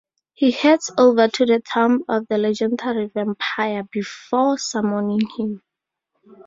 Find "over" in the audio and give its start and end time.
0.97-1.27